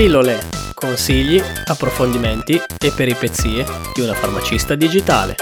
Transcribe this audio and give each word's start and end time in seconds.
Pillole, 0.00 0.38
consigli, 0.72 1.38
approfondimenti 1.66 2.54
e 2.54 2.90
peripezie 2.96 3.66
di 3.94 4.00
una 4.00 4.14
farmacista 4.14 4.74
digitale. 4.74 5.34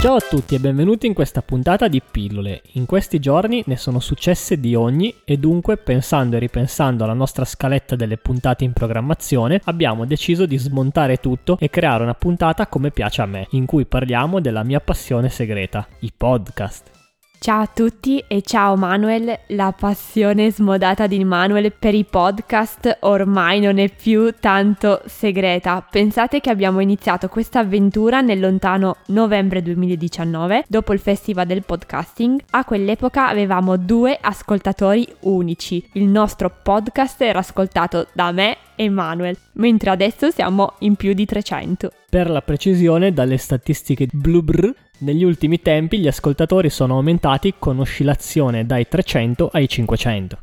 Ciao 0.00 0.14
a 0.14 0.20
tutti 0.20 0.54
e 0.54 0.58
benvenuti 0.58 1.06
in 1.06 1.12
questa 1.12 1.42
puntata 1.42 1.86
di 1.86 2.00
pillole. 2.00 2.62
In 2.72 2.86
questi 2.86 3.18
giorni 3.18 3.62
ne 3.66 3.76
sono 3.76 4.00
successe 4.00 4.58
di 4.58 4.74
ogni 4.74 5.16
e 5.26 5.36
dunque 5.36 5.76
pensando 5.76 6.36
e 6.36 6.38
ripensando 6.38 7.04
alla 7.04 7.12
nostra 7.12 7.44
scaletta 7.44 7.94
delle 7.94 8.16
puntate 8.16 8.64
in 8.64 8.72
programmazione 8.72 9.60
abbiamo 9.64 10.06
deciso 10.06 10.46
di 10.46 10.56
smontare 10.56 11.18
tutto 11.18 11.58
e 11.60 11.68
creare 11.68 12.04
una 12.04 12.14
puntata 12.14 12.68
come 12.68 12.90
piace 12.90 13.20
a 13.20 13.26
me, 13.26 13.48
in 13.50 13.66
cui 13.66 13.84
parliamo 13.84 14.40
della 14.40 14.62
mia 14.62 14.80
passione 14.80 15.28
segreta, 15.28 15.86
i 15.98 16.12
podcast. 16.16 16.99
Ciao 17.42 17.62
a 17.62 17.66
tutti 17.66 18.22
e 18.28 18.42
ciao 18.42 18.76
Manuel, 18.76 19.34
la 19.46 19.72
passione 19.72 20.52
smodata 20.52 21.06
di 21.06 21.24
Manuel 21.24 21.72
per 21.72 21.94
i 21.94 22.04
podcast 22.04 22.98
ormai 23.00 23.60
non 23.60 23.78
è 23.78 23.90
più 23.90 24.34
tanto 24.38 25.00
segreta. 25.06 25.80
Pensate 25.90 26.40
che 26.40 26.50
abbiamo 26.50 26.80
iniziato 26.80 27.28
questa 27.28 27.60
avventura 27.60 28.20
nel 28.20 28.40
lontano 28.40 28.96
novembre 29.06 29.62
2019, 29.62 30.66
dopo 30.68 30.92
il 30.92 30.98
festival 30.98 31.46
del 31.46 31.64
podcasting. 31.64 32.42
A 32.50 32.62
quell'epoca 32.66 33.28
avevamo 33.28 33.78
due 33.78 34.18
ascoltatori 34.20 35.08
unici. 35.20 35.82
Il 35.94 36.08
nostro 36.08 36.52
podcast 36.62 37.22
era 37.22 37.38
ascoltato 37.38 38.08
da 38.12 38.32
me 38.32 38.58
e 38.74 38.90
Manuel, 38.90 39.38
mentre 39.52 39.88
adesso 39.88 40.30
siamo 40.30 40.74
in 40.80 40.94
più 40.94 41.14
di 41.14 41.24
300. 41.24 41.90
Per 42.10 42.28
la 42.28 42.42
precisione, 42.42 43.14
dalle 43.14 43.38
statistiche 43.38 44.08
Blubr 44.12 44.74
negli 45.00 45.24
ultimi 45.24 45.60
tempi 45.60 45.98
gli 45.98 46.08
ascoltatori 46.08 46.70
sono 46.70 46.94
aumentati 46.94 47.54
con 47.58 47.78
oscillazione 47.78 48.66
dai 48.66 48.88
300 48.88 49.50
ai 49.52 49.68
500. 49.68 50.38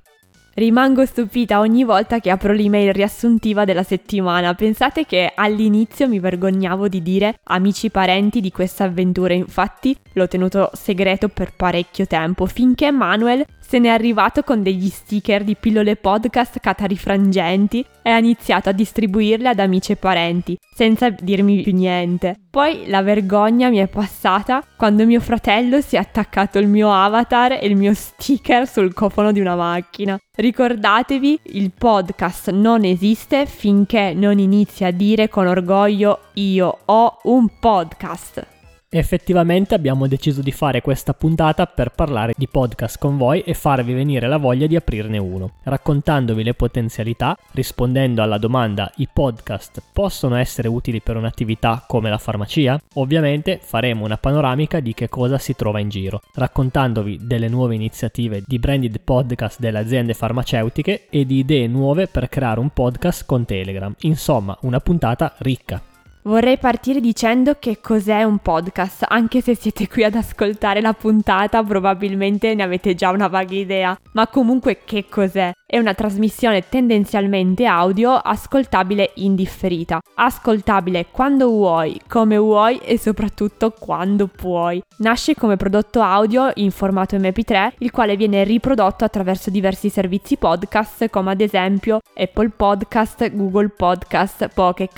Rimango 0.58 1.06
stupita 1.06 1.60
ogni 1.60 1.84
volta 1.84 2.20
che 2.20 2.32
apro 2.32 2.52
l'email 2.52 2.92
riassuntiva 2.92 3.64
della 3.64 3.84
settimana. 3.84 4.56
Pensate 4.56 5.06
che 5.06 5.32
all'inizio 5.36 6.08
mi 6.08 6.18
vergognavo 6.18 6.88
di 6.88 7.04
dire 7.04 7.38
amici 7.44 7.92
parenti 7.92 8.42
di 8.42 8.52
questa 8.52 8.86
avventura, 8.86 9.36
infatti 9.36 9.96
l'ho 10.14 10.28
tenuto 10.28 10.72
segreto 10.74 11.28
per 11.28 11.54
parecchio 11.56 12.08
tempo, 12.08 12.48
finché 12.48 12.90
Manuel 12.90 13.46
se 13.60 13.78
n'è 13.78 13.90
arrivato 13.90 14.42
con 14.42 14.64
degli 14.64 14.90
sticker 14.90 15.44
di 15.44 15.56
pillole 15.56 15.96
podcast 15.96 16.60
catarifrangenti 16.60 17.86
e 18.02 18.10
ha 18.10 18.18
iniziato 18.18 18.70
a 18.70 18.72
distribuirle 18.72 19.50
ad 19.50 19.60
amici 19.60 19.92
e 19.92 19.98
parenti, 19.98 20.58
senza 20.74 21.12
dirmi 21.12 21.62
più 21.62 21.76
niente. 21.76 22.47
Poi 22.58 22.88
la 22.88 23.04
vergogna 23.04 23.70
mi 23.70 23.78
è 23.78 23.86
passata 23.86 24.64
quando 24.76 25.06
mio 25.06 25.20
fratello 25.20 25.80
si 25.80 25.96
è 25.96 26.00
attaccato 26.00 26.58
il 26.58 26.68
mio 26.68 26.92
avatar 26.92 27.52
e 27.52 27.68
il 27.68 27.76
mio 27.76 27.94
sticker 27.94 28.68
sul 28.68 28.96
cofano 28.96 29.32
di 29.32 29.40
una 29.40 29.56
macchina. 29.56 30.18
Ricordatevi, 30.36 31.40
il 31.52 31.72
podcast 31.72 32.50
non 32.50 32.84
esiste 32.84 33.46
finché 33.46 34.14
non 34.16 34.40
inizi 34.40 34.86
a 34.86 34.92
dire 34.92 35.30
con 35.30 35.46
orgoglio 35.46 36.22
io 36.34 36.80
ho 36.86 37.20
un 37.26 37.48
podcast. 37.60 38.57
Effettivamente 38.90 39.76
abbiamo 39.76 40.08
deciso 40.08 40.42
di 40.42 40.54
fare 40.54 40.80
questa 40.80 41.14
puntata 41.14 41.66
per 41.66 41.90
parlare 41.90 42.34
di 42.38 42.48
podcast 42.48 42.98
con 42.98 43.18
voi 43.18 43.42
e 43.42 43.54
farvi 43.54 43.92
venire 43.92 44.30
la 44.30 44.38
voglia 44.38 44.66
di 44.66 44.78
aprirne 44.78 45.18
uno, 45.18 45.56
raccontandovi 45.64 46.42
le 46.42 46.54
potenzialità, 46.54 47.38
rispondendo 47.52 48.22
alla 48.22 48.38
domanda 48.38 48.90
i 48.96 49.10
podcast 49.12 49.82
possono 49.92 50.38
essere 50.38 50.70
utili 50.70 51.02
per 51.02 51.18
un'attività 51.18 51.84
come 51.86 52.10
la 52.10 52.18
farmacia? 52.18 52.80
Ovviamente 52.94 53.60
faremo 53.62 54.06
una 54.06 54.18
panoramica 54.18 54.80
di 54.80 54.94
che 54.94 55.10
cosa 55.10 55.38
si 55.38 55.54
trova 55.54 55.82
in 55.82 55.90
giro, 55.90 56.22
raccontandovi 56.36 57.20
delle 57.24 57.50
nuove 57.50 57.76
iniziative 57.76 58.42
di 58.48 58.58
branded 58.58 59.02
podcast 59.04 59.60
delle 59.60 59.80
aziende 59.80 60.14
farmaceutiche 60.14 61.08
e 61.10 61.26
di 61.26 61.40
idee 61.40 61.68
nuove 61.68 62.08
per 62.08 62.30
creare 62.30 62.62
un 62.62 62.70
podcast 62.70 63.26
con 63.26 63.44
Telegram. 63.44 63.94
Insomma, 64.00 64.58
una 64.62 64.80
puntata 64.80 65.36
ricca. 65.40 65.82
Vorrei 66.28 66.58
partire 66.58 67.00
dicendo 67.00 67.56
che 67.58 67.80
cos'è 67.80 68.24
un 68.24 68.40
podcast, 68.40 69.06
anche 69.08 69.40
se 69.40 69.56
siete 69.56 69.88
qui 69.88 70.04
ad 70.04 70.16
ascoltare 70.16 70.82
la 70.82 70.92
puntata 70.92 71.64
probabilmente 71.64 72.54
ne 72.54 72.64
avete 72.64 72.96
già 72.96 73.12
una 73.12 73.30
vaga 73.30 73.56
idea, 73.56 73.98
ma 74.12 74.28
comunque 74.28 74.80
che 74.84 75.06
cos'è? 75.08 75.54
È 75.66 75.78
una 75.78 75.94
trasmissione 75.94 76.68
tendenzialmente 76.68 77.66
audio 77.66 78.12
ascoltabile 78.12 79.12
in 79.16 79.36
differita, 79.36 80.02
ascoltabile 80.16 81.08
quando 81.12 81.48
vuoi, 81.48 82.02
come 82.10 82.38
vuoi 82.38 82.78
e 82.80 82.98
soprattutto 82.98 83.72
quando 83.72 84.28
puoi. 84.28 84.84
Nasce 84.98 85.34
come 85.34 85.56
prodotto 85.56 86.02
audio 86.02 86.52
in 86.56 86.72
formato 86.72 87.16
MP3, 87.16 87.76
il 87.78 87.92
quale 87.92 88.18
viene 88.18 88.44
riprodotto 88.44 89.06
attraverso 89.06 89.50
diversi 89.50 89.88
servizi 89.88 90.36
podcast 90.36 91.10
come 91.10 91.32
ad 91.32 91.40
esempio 91.40 92.02
Apple 92.14 92.50
Podcast, 92.50 93.32
Google 93.34 93.70
Podcast, 93.70 94.50
Pocket 94.54 94.92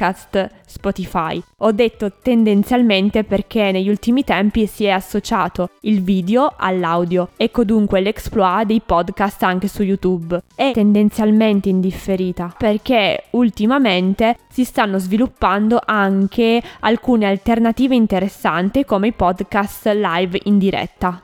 Spotify. 0.69 1.41
Ho 1.57 1.71
detto 1.71 2.11
tendenzialmente 2.21 3.23
perché 3.23 3.71
negli 3.71 3.89
ultimi 3.89 4.23
tempi 4.23 4.67
si 4.67 4.85
è 4.85 4.91
associato 4.91 5.71
il 5.81 6.01
video 6.01 6.53
all'audio. 6.55 7.29
Ecco 7.35 7.63
dunque 7.63 7.99
l'exploit 7.99 8.65
dei 8.65 8.81
podcast 8.85 9.43
anche 9.43 9.67
su 9.67 9.83
YouTube 9.83 10.41
è 10.55 10.71
tendenzialmente 10.73 11.69
indifferita 11.69 12.53
perché 12.57 13.25
ultimamente 13.31 14.37
si 14.49 14.63
stanno 14.63 14.99
sviluppando 14.99 15.81
anche 15.83 16.61
alcune 16.81 17.25
alternative 17.25 17.95
interessanti 17.95 18.85
come 18.85 19.07
i 19.07 19.13
podcast 19.13 19.87
live 19.87 20.39
in 20.43 20.57
diretta. 20.57 21.21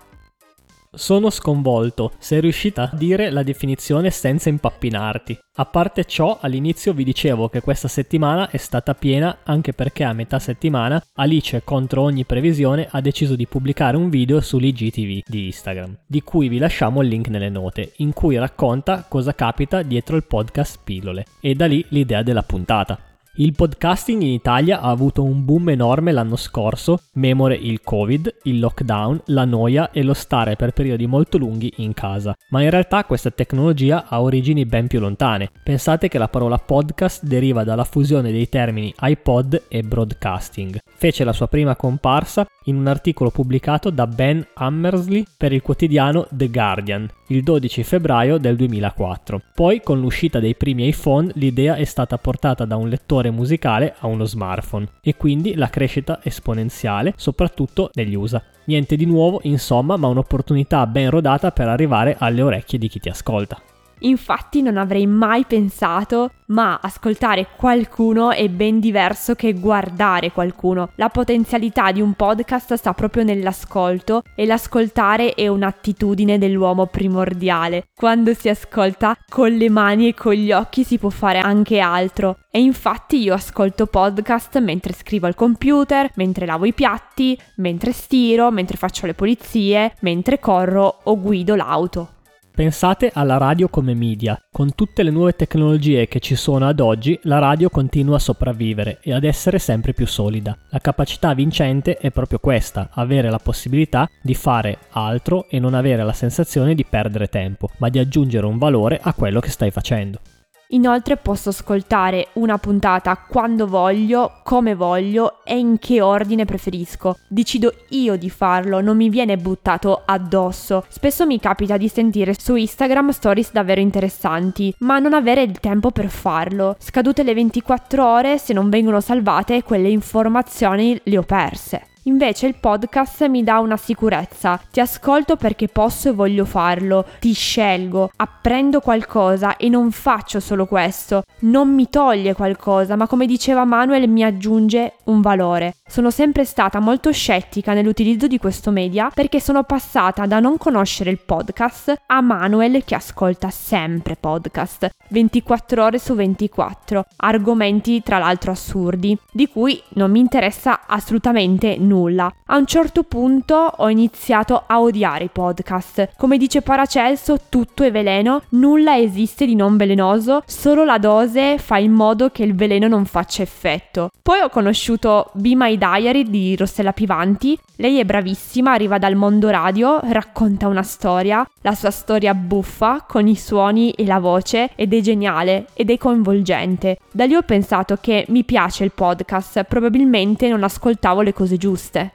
Sono 0.95 1.29
sconvolto, 1.29 2.13
sei 2.19 2.39
riuscita 2.39 2.89
a 2.89 2.95
dire 2.95 3.29
la 3.29 3.44
definizione 3.44 4.09
senza 4.11 4.47
impappinarti. 4.47 5.38
A 5.57 5.66
parte 5.66 6.06
ciò, 6.06 6.38
all'inizio 6.41 6.94
vi 6.94 7.03
dicevo 7.03 7.50
che 7.50 7.59
questa 7.61 7.89
settimana 7.89 8.50
è 8.50 8.57
stata 8.57 8.94
piena 8.94 9.39
anche 9.44 9.73
perché 9.73 10.03
a 10.06 10.13
metà 10.13 10.39
settimana 10.39 11.01
Alice, 11.16 11.63
contro 11.63 12.01
ogni 12.01 12.25
previsione, 12.25 12.88
ha 12.89 13.01
deciso 13.01 13.35
di 13.35 13.45
pubblicare 13.45 13.97
un 13.97 14.09
video 14.09 14.39
sull'IGTV 14.39 15.23
di 15.25 15.45
Instagram, 15.45 15.97
di 16.07 16.22
cui 16.22 16.47
vi 16.47 16.57
lasciamo 16.59 17.01
il 17.01 17.09
link 17.09 17.27
nelle 17.27 17.50
note, 17.50 17.94
in 17.97 18.13
cui 18.13 18.38
racconta 18.38 19.06
cosa 19.07 19.35
capita 19.35 19.81
dietro 19.81 20.16
il 20.16 20.25
podcast 20.25 20.79
Pillole, 20.83 21.25
e 21.41 21.56
da 21.56 21.66
lì 21.66 21.85
l'idea 21.89 22.23
della 22.23 22.44
puntata. 22.44 22.97
Il 23.38 23.53
podcasting 23.53 24.22
in 24.22 24.31
Italia 24.31 24.79
ha 24.79 24.90
avuto 24.90 25.22
un 25.22 25.44
boom 25.44 25.68
enorme 25.68 26.13
l'anno 26.13 26.38
scorso, 26.38 27.01
memore 27.16 27.56
il 27.56 27.81
Covid, 27.81 28.34
il 28.44 28.59
lockdown, 28.59 29.23
la 29.25 29.44
noia 29.44 29.91
e 29.91 30.03
lo 30.03 30.13
stare 30.13 30.56
per 30.56 30.72
periodi 30.72 31.06
molto 31.06 31.38
lunghi 31.38 31.74
in 31.78 31.94
casa. 31.94 32.34
Ma 32.51 32.62
in 32.62 32.69
realtà 32.69 33.03
questa 33.03 33.31
tecnologia 33.31 34.06
ha 34.07 34.22
origini 34.22 34.66
ben 34.66 34.88
più 34.88 35.01
lontane. 35.01 35.51
Pensate 35.66 36.07
che 36.07 36.18
la 36.18 36.29
parola 36.29 36.57
podcast 36.57 37.25
deriva 37.25 37.66
dalla 37.66 37.84
fusione 37.84 38.31
dei 38.31 38.47
termini 38.47 38.94
iPod 39.01 39.63
e 39.68 39.84
broadcasting. 39.84 40.79
Fece 40.95 41.25
la 41.25 41.34
sua 41.34 41.50
prima 41.50 41.75
comparsa 41.75 42.47
in 42.66 42.78
un 42.78 42.88
articolo 42.88 43.31
pubblicato 43.31 43.90
da 43.90 44.07
Ben 44.07 44.47
Hammersley 44.53 45.25
per 45.35 45.51
il 45.51 45.62
quotidiano 45.62 46.25
The 46.31 46.50
Guardian 46.50 47.09
il 47.28 47.41
12 47.41 47.84
febbraio 47.84 48.38
del 48.38 48.56
2004. 48.56 49.41
Poi, 49.53 49.81
con 49.81 50.00
l'uscita 50.00 50.40
dei 50.40 50.56
primi 50.56 50.88
iPhone, 50.88 51.31
l'idea 51.35 51.75
è 51.75 51.84
stata 51.84 52.18
portata 52.18 52.66
da 52.66 52.75
un 52.75 52.90
lettore 52.90 53.25
musicale 53.31 53.96
a 54.00 54.08
uno 54.08 54.25
smartphone 54.25 54.88
e 55.02 55.16
quindi 55.16 55.56
la 55.56 55.69
crescita 55.69 56.19
esponenziale, 56.24 57.13
soprattutto 57.16 57.90
negli 57.94 58.16
USA. 58.16 58.41
Niente 58.66 58.96
di 58.96 59.06
nuovo, 59.06 59.40
insomma, 59.44 59.97
ma 59.97 60.08
un'opportunità 60.08 60.88
ben 60.88 61.09
rodata 61.09 61.52
per 61.52 61.68
arrivare 61.68 62.16
alle 62.18 62.41
orecchie 62.41 62.80
di 62.80 62.88
chi 62.88 63.00
ti 63.00 63.09
ascolta. 63.09 63.62
Infatti 64.00 64.61
non 64.61 64.78
avrei 64.78 65.07
mai 65.07 65.45
pensato, 65.45 66.31
ma 66.47 66.79
ascoltare 66.81 67.47
qualcuno 67.56 68.31
è 68.31 68.47
ben 68.50 68.79
diverso 68.79 69.35
che 69.35 69.53
guardare 69.53 70.31
qualcuno. 70.31 70.89
La 70.95 71.09
potenzialità 71.09 71.92
di 71.92 72.01
un 72.01 72.13
podcast 72.13 72.74
sta 72.75 72.94
proprio 72.94 73.24
nell'ascolto 73.24 74.24
e 74.36 74.45
l'ascoltare 74.45 75.33
è 75.33 75.47
un'attitudine 75.47 76.38
dell'uomo 76.38 76.86
primordiale. 76.86 77.88
Quando 77.95 78.33
si 78.33 78.50
ascolta 78.50 79.18
con 79.27 79.51
le 79.51 79.69
mani 79.69 80.09
e 80.09 80.13
con 80.13 80.33
gli 80.33 80.51
occhi 80.51 80.83
si 80.83 80.97
può 80.97 81.09
fare 81.09 81.39
anche 81.39 81.80
altro. 81.80 82.38
E 82.51 82.59
infatti 82.59 83.21
io 83.21 83.33
ascolto 83.33 83.86
podcast 83.86 84.59
mentre 84.59 84.94
scrivo 84.94 85.27
al 85.27 85.36
computer, 85.36 86.12
mentre 86.15 86.45
lavo 86.45 86.65
i 86.65 86.74
piatti, 86.74 87.38
mentre 87.57 87.92
stiro, 87.92 88.51
mentre 88.51 88.77
faccio 88.77 89.06
le 89.06 89.13
pulizie, 89.13 89.95
mentre 90.01 90.39
corro 90.39 91.00
o 91.03 91.19
guido 91.19 91.56
l'auto. 91.56 92.14
Pensate 92.56 93.12
alla 93.13 93.36
radio 93.36 93.68
come 93.68 93.94
media. 93.94 94.42
Con 94.50 94.75
tutte 94.75 95.04
le 95.04 95.12
nuove 95.12 95.36
tecnologie 95.36 96.07
che 96.07 96.22
ci 96.22 96.36
sono 96.36 96.66
ad 96.66 96.80
oggi, 96.80 97.19
la 97.24 97.38
radio 97.40 97.68
continua 97.69 98.16
a 98.16 98.19
sopravvivere 98.19 99.00
e 99.02 99.12
ad 99.12 99.25
essere 99.25 99.60
sempre 99.60 99.92
più 99.92 100.07
solida. 100.07 100.57
La 100.69 100.80
capacità 100.80 101.34
vincente 101.34 101.98
è 101.98 102.12
proprio 102.12 102.40
questa, 102.40 102.92
avere 102.94 103.30
la 103.30 103.40
possibilità 103.40 104.10
di 104.22 104.36
fare 104.36 104.78
altro 104.92 105.50
e 105.50 105.60
non 105.60 105.74
avere 105.74 106.06
la 106.06 106.13
sensazione 106.13 106.75
di 106.75 106.86
perdere 106.86 107.28
tempo, 107.28 107.72
ma 107.80 107.90
di 107.90 108.00
aggiungere 108.00 108.46
un 108.46 108.57
valore 108.57 109.02
a 109.04 109.13
quello 109.13 109.42
che 109.42 109.50
stai 109.50 109.69
facendo. 109.69 110.22
Inoltre 110.69 111.17
posso 111.17 111.50
ascoltare 111.50 112.29
una 112.33 112.57
puntata 112.57 113.15
quando 113.17 113.67
voglio, 113.67 114.39
come 114.44 114.73
voglio 114.75 115.44
e 115.44 115.57
in 115.57 115.77
che 115.79 116.01
ordine 116.01 116.45
preferisco. 116.45 117.17
Decido 117.27 117.73
io 117.89 118.15
di 118.15 118.29
farlo, 118.29 118.81
non 118.81 118.97
mi 118.97 119.09
viene 119.09 119.38
buttato 119.38 120.01
addosso. 120.06 120.83
Spesso 120.88 121.25
mi 121.25 121.39
capita 121.39 121.77
di 121.77 121.88
sentire 121.88 122.35
su 122.38 122.56
Instagram 122.56 123.09
stories 123.09 123.51
davvero 123.51 123.81
interessanti, 123.81 124.73
ma 124.79 125.00
non 125.00 125.13
avere 125.13 125.44
il 125.44 125.59
tempo 125.59 125.91
per 125.91 126.09
farlo. 126.09 126.75
Scadute 126.79 127.23
le 127.23 127.33
24 127.33 128.06
ore, 128.06 128.38
se 128.38 128.53
non 128.53 128.69
vengono 128.69 129.00
salvate, 129.00 129.63
quelle 129.63 129.89
informazioni 129.89 131.00
le 131.03 131.18
ho 131.18 131.23
perse. 131.23 131.88
Invece 132.07 132.46
il 132.46 132.54
podcast 132.60 133.28
mi 133.30 133.44
dà 133.44 133.57
una 133.57 133.78
sicurezza. 133.78 134.62
Ti 134.69 134.80
ascolto 134.80 135.38
perché 135.38 135.68
posso 135.68 136.10
e 136.10 136.12
voglio 136.12 136.46
farlo. 136.46 137.04
Ti 137.19 137.34
scelgo, 137.34 138.12
apprendo 138.18 138.80
qualcosa 138.80 139.57
e 139.57 139.69
non 139.69 139.90
faccio 139.90 140.40
solo 140.40 140.68
questo. 140.68 141.24
Non 141.40 141.74
mi 141.74 141.90
toglie 141.90 142.36
qualcosa, 142.36 142.96
ma 142.96 143.07
come 143.07 143.25
diceva 143.25 143.66
Manuel 143.66 144.07
mi 144.07 144.24
aggiunge 144.24 144.98
un 145.06 145.22
valore. 145.22 145.78
Sono 145.88 146.12
sempre 146.12 146.46
stata 146.46 146.80
molto 146.80 147.12
scettica 147.12 147.74
nell'utilizzo 147.74 148.28
di 148.28 148.38
questo 148.38 148.69
media 148.69 149.10
perché 149.12 149.40
sono 149.40 149.63
passata 149.63 150.28
da 150.28 150.40
non 150.40 150.60
conoscere 150.60 151.10
il 151.10 151.19
podcast 151.25 152.02
a 152.06 152.22
Manuel 152.22 152.84
che 152.84 152.94
ascolta 152.94 153.50
sempre 153.50 154.16
podcast, 154.16 154.90
24 155.10 155.84
ore 155.84 155.98
su 155.98 156.13
24, 156.13 157.04
argomenti 157.18 158.04
tra 158.04 158.19
l'altro 158.19 158.52
assurdi, 158.52 159.18
di 159.31 159.48
cui 159.48 159.81
non 159.94 160.12
mi 160.12 160.19
interessa 160.19 160.81
assolutamente 160.86 161.78
nulla 161.78 161.94
nulla. 161.95 162.31
A 162.47 162.57
un 162.57 162.65
certo 162.65 163.03
punto 163.03 163.56
ho 163.56 163.89
iniziato 163.89 164.63
a 164.68 164.81
odiare 164.81 165.25
i 165.25 165.30
podcast. 165.31 166.09
Come 166.18 166.38
dice 166.38 166.62
Paracelso, 166.62 167.39
tutto 167.50 167.83
è 167.83 167.92
veleno, 167.92 168.42
nulla 168.50 168.97
esiste 168.97 169.45
di 169.45 169.56
non 169.56 169.77
velenoso, 169.77 170.44
solo 170.45 170.83
la 170.83 170.97
dose 170.97 171.57
fa 171.57 171.77
in 171.77 171.94
modo 171.94 172.30
che 172.30 172.44
il 172.44 172.53
veleno 172.53 172.88
non 172.88 173.06
faccia 173.06 173.42
effetto. 173.42 174.12
Poi 174.21 174.42
ho 174.42 174.50
conosciuto 174.50 175.30
Be 175.33 175.56
My 175.56 175.77
Diary 175.77 176.24
di 176.30 176.56
Rossella 176.56 176.92
Pivanti. 176.92 177.57
Lei 177.77 178.00
è 178.00 178.06
bravissima, 178.06 178.71
arriva 178.71 178.97
dal 178.97 179.15
mondo 179.15 179.50
radio, 179.50 180.00
racconta 180.03 180.68
una 180.68 180.83
storia, 180.83 181.45
la 181.62 181.75
sua 181.75 181.92
storia 181.92 182.33
buffa 182.33 183.06
con 183.07 183.27
i 183.27 183.36
suoni 183.36 183.92
e 183.92 184.06
la 184.06 184.19
voce 184.19 184.71
ed 184.75 184.94
è 184.94 185.01
geniale 185.01 185.68
ed 185.74 185.89
è 185.89 185.97
coinvolgente. 185.97 187.00
Da 187.12 187.25
lì 187.25 187.36
ho 187.36 187.42
pensato 187.42 187.97
che 188.00 188.25
mi 188.30 188.44
piace 188.44 188.83
il 188.86 188.92
podcast, 188.94 189.63
probabilmente 189.63 190.47
non 190.47 190.63
ascoltavo 190.63 191.21
le 191.21 191.33
cose 191.33 191.57
giuste 191.57 191.84
giuste. 191.85 192.11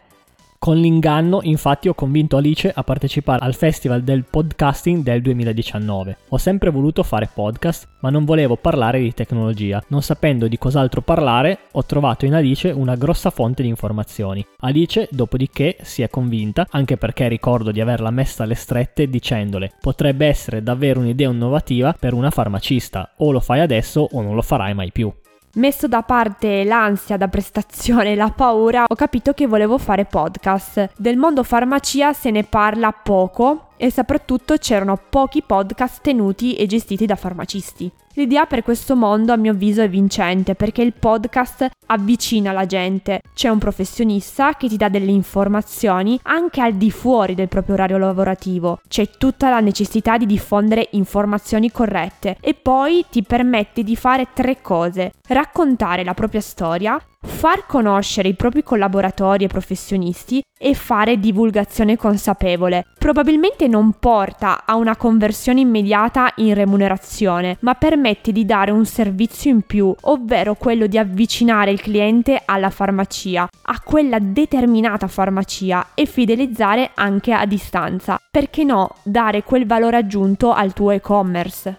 Con 0.58 0.76
l'inganno, 0.76 1.40
infatti, 1.42 1.88
ho 1.88 1.94
convinto 1.94 2.36
Alice 2.36 2.70
a 2.70 2.82
partecipare 2.82 3.42
al 3.42 3.54
Festival 3.54 4.02
del 4.02 4.26
Podcasting 4.28 5.02
del 5.02 5.22
2019. 5.22 6.18
Ho 6.28 6.36
sempre 6.36 6.68
voluto 6.68 7.02
fare 7.02 7.30
podcast, 7.32 7.88
ma 8.00 8.10
non 8.10 8.26
volevo 8.26 8.56
parlare 8.56 9.00
di 9.00 9.14
tecnologia. 9.14 9.82
Non 9.88 10.02
sapendo 10.02 10.48
di 10.48 10.58
cos'altro 10.58 11.00
parlare, 11.00 11.60
ho 11.72 11.84
trovato 11.86 12.26
in 12.26 12.34
Alice 12.34 12.68
una 12.68 12.94
grossa 12.94 13.30
fonte 13.30 13.62
di 13.62 13.70
informazioni. 13.70 14.44
Alice, 14.58 15.08
dopodiché, 15.10 15.78
si 15.80 16.02
è 16.02 16.10
convinta, 16.10 16.66
anche 16.68 16.98
perché 16.98 17.26
ricordo 17.28 17.70
di 17.70 17.80
averla 17.80 18.10
messa 18.10 18.42
alle 18.42 18.54
strette 18.54 19.08
dicendole: 19.08 19.72
potrebbe 19.80 20.26
essere 20.26 20.62
davvero 20.62 21.00
un'idea 21.00 21.30
innovativa 21.30 21.96
per 21.98 22.12
una 22.12 22.30
farmacista, 22.30 23.12
o 23.16 23.30
lo 23.30 23.40
fai 23.40 23.60
adesso 23.60 24.06
o 24.12 24.20
non 24.20 24.34
lo 24.34 24.42
farai 24.42 24.74
mai 24.74 24.92
più. 24.92 25.10
Messo 25.54 25.88
da 25.88 26.02
parte 26.02 26.62
l'ansia 26.62 27.16
da 27.16 27.26
prestazione 27.26 28.12
e 28.12 28.14
la 28.14 28.30
paura, 28.30 28.84
ho 28.86 28.94
capito 28.94 29.32
che 29.32 29.48
volevo 29.48 29.78
fare 29.78 30.04
podcast. 30.04 30.90
Del 30.96 31.16
mondo 31.16 31.42
farmacia 31.42 32.12
se 32.12 32.30
ne 32.30 32.44
parla 32.44 32.92
poco 32.92 33.69
e 33.82 33.90
soprattutto 33.90 34.58
c'erano 34.58 35.00
pochi 35.08 35.42
podcast 35.42 36.02
tenuti 36.02 36.54
e 36.54 36.66
gestiti 36.66 37.06
da 37.06 37.16
farmacisti. 37.16 37.90
L'idea 38.14 38.44
per 38.44 38.62
questo 38.62 38.94
mondo 38.94 39.32
a 39.32 39.36
mio 39.36 39.52
avviso 39.52 39.80
è 39.80 39.88
vincente 39.88 40.54
perché 40.54 40.82
il 40.82 40.92
podcast 40.92 41.70
avvicina 41.86 42.52
la 42.52 42.66
gente. 42.66 43.22
C'è 43.32 43.48
un 43.48 43.58
professionista 43.58 44.54
che 44.54 44.68
ti 44.68 44.76
dà 44.76 44.90
delle 44.90 45.12
informazioni 45.12 46.18
anche 46.24 46.60
al 46.60 46.74
di 46.74 46.90
fuori 46.90 47.34
del 47.34 47.48
proprio 47.48 47.76
orario 47.76 47.96
lavorativo. 47.96 48.80
C'è 48.86 49.08
tutta 49.16 49.48
la 49.48 49.60
necessità 49.60 50.18
di 50.18 50.26
diffondere 50.26 50.88
informazioni 50.92 51.70
corrette 51.70 52.36
e 52.40 52.52
poi 52.52 53.06
ti 53.10 53.22
permette 53.22 53.82
di 53.82 53.96
fare 53.96 54.28
tre 54.34 54.60
cose. 54.60 55.12
Raccontare 55.28 56.04
la 56.04 56.12
propria 56.12 56.40
storia, 56.40 57.00
far 57.40 57.64
conoscere 57.64 58.28
i 58.28 58.34
propri 58.34 58.62
collaboratori 58.62 59.44
e 59.44 59.48
professionisti 59.48 60.42
e 60.58 60.74
fare 60.74 61.18
divulgazione 61.18 61.96
consapevole. 61.96 62.84
Probabilmente 62.98 63.66
non 63.66 63.94
porta 63.98 64.66
a 64.66 64.74
una 64.74 64.94
conversione 64.94 65.60
immediata 65.60 66.34
in 66.36 66.52
remunerazione, 66.52 67.56
ma 67.60 67.72
permette 67.76 68.30
di 68.30 68.44
dare 68.44 68.72
un 68.72 68.84
servizio 68.84 69.50
in 69.50 69.62
più, 69.62 69.94
ovvero 70.02 70.54
quello 70.54 70.86
di 70.86 70.98
avvicinare 70.98 71.70
il 71.70 71.80
cliente 71.80 72.42
alla 72.44 72.68
farmacia, 72.68 73.48
a 73.62 73.80
quella 73.80 74.18
determinata 74.18 75.06
farmacia 75.06 75.94
e 75.94 76.04
fidelizzare 76.04 76.90
anche 76.92 77.32
a 77.32 77.46
distanza. 77.46 78.20
Perché 78.30 78.64
no, 78.64 78.96
dare 79.02 79.44
quel 79.44 79.66
valore 79.66 79.96
aggiunto 79.96 80.52
al 80.52 80.74
tuo 80.74 80.90
e-commerce? 80.90 81.78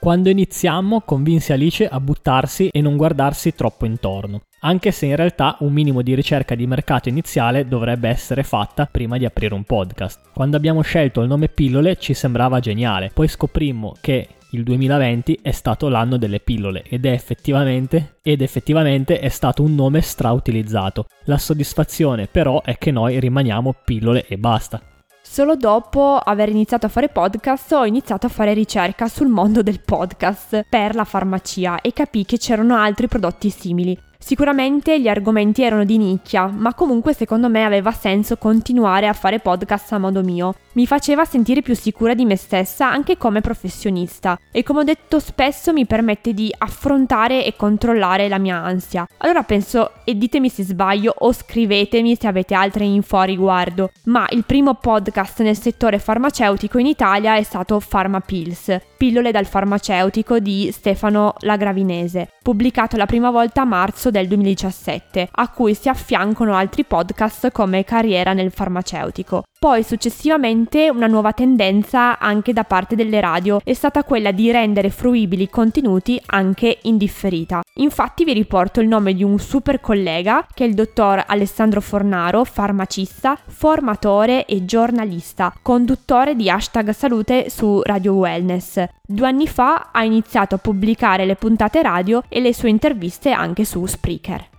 Quando 0.00 0.30
iniziammo 0.30 1.02
convinsi 1.02 1.52
Alice 1.52 1.86
a 1.86 2.00
buttarsi 2.00 2.70
e 2.72 2.80
non 2.80 2.96
guardarsi 2.96 3.54
troppo 3.54 3.84
intorno 3.84 4.40
anche 4.64 4.90
se 4.90 5.06
in 5.06 5.16
realtà 5.16 5.56
un 5.60 5.72
minimo 5.72 6.02
di 6.02 6.14
ricerca 6.14 6.54
di 6.54 6.66
mercato 6.66 7.08
iniziale 7.08 7.66
dovrebbe 7.66 8.08
essere 8.08 8.42
fatta 8.42 8.86
prima 8.90 9.18
di 9.18 9.24
aprire 9.24 9.54
un 9.54 9.64
podcast. 9.64 10.20
Quando 10.32 10.56
abbiamo 10.56 10.82
scelto 10.82 11.20
il 11.20 11.28
nome 11.28 11.48
pillole 11.48 11.96
ci 11.96 12.14
sembrava 12.14 12.60
geniale, 12.60 13.10
poi 13.12 13.28
scoprimmo 13.28 13.94
che 14.00 14.28
il 14.50 14.62
2020 14.64 15.40
è 15.42 15.50
stato 15.50 15.88
l'anno 15.88 16.18
delle 16.18 16.38
pillole 16.38 16.82
ed 16.82 17.06
è 17.06 17.10
effettivamente, 17.10 18.16
ed 18.22 18.42
effettivamente 18.42 19.18
è 19.18 19.28
stato 19.28 19.62
un 19.62 19.74
nome 19.74 20.00
strautilizzato. 20.00 21.06
La 21.24 21.38
soddisfazione 21.38 22.26
però 22.26 22.62
è 22.62 22.76
che 22.78 22.90
noi 22.90 23.18
rimaniamo 23.18 23.74
pillole 23.84 24.26
e 24.26 24.36
basta. 24.36 24.80
Solo 25.22 25.56
dopo 25.56 26.18
aver 26.18 26.50
iniziato 26.50 26.86
a 26.86 26.88
fare 26.90 27.08
podcast 27.08 27.72
ho 27.72 27.86
iniziato 27.86 28.26
a 28.26 28.28
fare 28.28 28.52
ricerca 28.52 29.08
sul 29.08 29.28
mondo 29.28 29.62
del 29.62 29.80
podcast 29.80 30.66
per 30.68 30.94
la 30.94 31.04
farmacia 31.04 31.80
e 31.80 31.92
capì 31.92 32.24
che 32.24 32.36
c'erano 32.36 32.76
altri 32.76 33.08
prodotti 33.08 33.48
simili. 33.48 33.98
Sicuramente 34.24 35.00
gli 35.00 35.08
argomenti 35.08 35.64
erano 35.64 35.84
di 35.84 35.98
nicchia, 35.98 36.46
ma 36.46 36.74
comunque 36.74 37.12
secondo 37.12 37.48
me 37.48 37.64
aveva 37.64 37.90
senso 37.90 38.36
continuare 38.36 39.08
a 39.08 39.12
fare 39.14 39.40
podcast 39.40 39.92
a 39.94 39.98
modo 39.98 40.22
mio. 40.22 40.54
Mi 40.74 40.86
faceva 40.86 41.24
sentire 41.24 41.60
più 41.60 41.74
sicura 41.74 42.14
di 42.14 42.24
me 42.24 42.36
stessa 42.36 42.88
anche 42.88 43.18
come 43.18 43.40
professionista 43.40 44.38
e 44.52 44.62
come 44.62 44.80
ho 44.80 44.84
detto 44.84 45.18
spesso 45.18 45.72
mi 45.72 45.86
permette 45.86 46.32
di 46.32 46.54
affrontare 46.56 47.44
e 47.44 47.56
controllare 47.56 48.28
la 48.28 48.38
mia 48.38 48.62
ansia. 48.62 49.06
Allora 49.18 49.42
penso, 49.42 49.90
e 50.04 50.16
ditemi 50.16 50.48
se 50.48 50.62
sbaglio 50.62 51.12
o 51.18 51.32
scrivetemi 51.32 52.14
se 52.14 52.28
avete 52.28 52.54
altre 52.54 52.84
info 52.84 53.16
a 53.16 53.24
riguardo, 53.24 53.90
ma 54.04 54.24
il 54.30 54.44
primo 54.44 54.74
podcast 54.74 55.42
nel 55.42 55.58
settore 55.58 55.98
farmaceutico 55.98 56.78
in 56.78 56.86
Italia 56.86 57.36
è 57.36 57.42
stato 57.42 57.82
Pharma 57.86 58.20
Pills, 58.20 58.78
pillole 58.96 59.32
dal 59.32 59.46
farmaceutico 59.46 60.38
di 60.38 60.70
Stefano 60.72 61.34
Lagravinese, 61.40 62.28
pubblicato 62.42 62.96
la 62.96 63.06
prima 63.06 63.30
volta 63.30 63.62
a 63.62 63.64
marzo 63.64 64.10
del 64.10 64.26
2017, 64.26 65.28
a 65.30 65.48
cui 65.48 65.74
si 65.74 65.88
affiancano 65.88 66.54
altri 66.54 66.84
podcast 66.84 67.52
come 67.52 67.84
Carriera 67.84 68.32
nel 68.32 68.50
farmaceutico. 68.50 69.44
Poi 69.62 69.84
successivamente 69.84 70.90
una 70.90 71.06
nuova 71.06 71.32
tendenza 71.32 72.18
anche 72.18 72.52
da 72.52 72.64
parte 72.64 72.96
delle 72.96 73.20
radio 73.20 73.60
è 73.62 73.74
stata 73.74 74.02
quella 74.02 74.32
di 74.32 74.50
rendere 74.50 74.90
fruibili 74.90 75.44
i 75.44 75.48
contenuti 75.48 76.20
anche 76.26 76.80
in 76.82 76.96
differita. 76.96 77.60
Infatti 77.74 78.24
vi 78.24 78.32
riporto 78.32 78.80
il 78.80 78.88
nome 78.88 79.14
di 79.14 79.22
un 79.22 79.38
super 79.38 79.80
collega 79.80 80.44
che 80.52 80.64
è 80.64 80.66
il 80.66 80.74
dottor 80.74 81.22
Alessandro 81.28 81.80
Fornaro, 81.80 82.42
farmacista, 82.42 83.38
formatore 83.46 84.46
e 84.46 84.64
giornalista, 84.64 85.54
conduttore 85.62 86.34
di 86.34 86.50
hashtag 86.50 86.90
salute 86.90 87.48
su 87.48 87.82
Radio 87.82 88.14
Wellness. 88.14 88.84
Due 89.00 89.26
anni 89.28 89.46
fa 89.46 89.90
ha 89.92 90.02
iniziato 90.02 90.56
a 90.56 90.58
pubblicare 90.58 91.24
le 91.24 91.36
puntate 91.36 91.82
radio 91.82 92.24
e 92.28 92.40
le 92.40 92.52
sue 92.52 92.68
interviste 92.68 93.30
anche 93.30 93.64
su 93.64 93.86
Spreaker. 93.86 94.51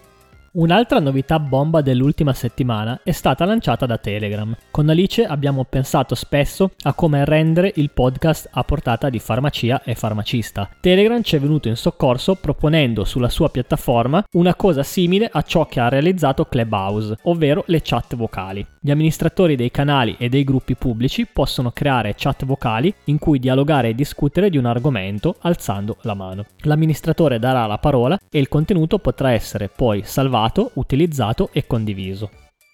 Un'altra 0.54 1.00
novità 1.00 1.40
bomba 1.40 1.80
dell'ultima 1.80 2.34
settimana 2.34 3.00
è 3.06 3.12
stata 3.12 3.46
lanciata 3.46 3.86
da 3.86 3.98
Telegram. 3.98 4.54
Con 4.70 4.90
Alice 4.90 5.24
abbiamo 5.24 5.64
pensato 5.64 6.14
spesso 6.14 6.72
a 6.82 6.94
come 6.94 7.24
rendere 7.24 7.72
il 7.76 7.90
podcast 7.90 8.50
a 8.52 8.62
portata 8.66 9.10
di 9.10 9.20
farmacia 9.20 9.82
e 9.82 9.96
farmacista. 9.96 10.70
Telegram 10.82 11.22
ci 11.22 11.38
è 11.38 11.40
venuto 11.40 11.70
in 11.70 11.78
soccorso 11.78 12.36
proponendo 12.36 13.06
sulla 13.06 13.30
sua 13.30 13.50
piattaforma 13.50 14.26
una 14.34 14.54
cosa 14.56 14.84
simile 14.84 15.30
a 15.32 15.42
ciò 15.42 15.68
che 15.68 15.80
ha 15.80 15.88
realizzato 15.88 16.44
Clubhouse, 16.44 17.20
ovvero 17.24 17.64
le 17.68 17.80
chat 17.82 18.18
vocali. 18.18 18.68
Gli 18.82 18.92
amministratori 18.92 19.56
dei 19.56 19.72
canali 19.72 20.18
e 20.20 20.28
dei 20.28 20.44
gruppi 20.44 20.76
pubblici 20.76 21.28
possono 21.32 21.72
creare 21.72 22.16
chat 22.18 22.44
vocali 22.44 22.94
in 23.06 23.20
cui 23.20 23.40
dialogare 23.40 23.90
e 23.90 23.96
discutere 23.96 24.50
di 24.50 24.58
un 24.58 24.66
argomento 24.66 25.38
alzando 25.40 25.96
la 26.02 26.14
mano. 26.14 26.44
L'amministratore 26.64 27.40
darà 27.40 27.66
la 27.68 27.78
parola 27.78 28.20
e 28.30 28.38
il 28.38 28.50
contenuto 28.50 29.00
potrà 29.00 29.32
essere 29.32 29.70
poi 29.74 30.02
salvato 30.04 30.40
provato, 30.42 30.72
utilizzato 30.76 31.50
e 31.52 31.68
condiviso. 31.68 32.30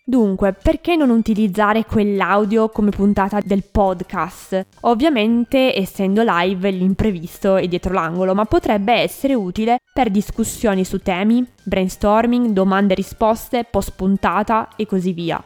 Dunque, 0.05 0.53
perché 0.53 0.95
non 0.95 1.09
utilizzare 1.09 1.83
quell'audio 1.83 2.69
come 2.69 2.91
puntata 2.91 3.41
del 3.43 3.65
podcast? 3.69 4.65
Ovviamente, 4.81 5.77
essendo 5.77 6.23
live, 6.25 6.71
l'imprevisto 6.71 7.57
è 7.57 7.67
dietro 7.67 7.93
l'angolo, 7.93 8.33
ma 8.33 8.45
potrebbe 8.45 8.93
essere 8.93 9.33
utile 9.33 9.79
per 9.91 10.09
discussioni 10.09 10.85
su 10.85 10.99
temi, 10.99 11.45
brainstorming, 11.61 12.51
domande 12.51 12.93
e 12.93 12.95
risposte, 12.95 13.65
post 13.69 13.95
puntata 13.97 14.69
e 14.77 14.85
così 14.85 15.11
via. 15.11 15.43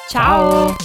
Ciao! 0.09 0.75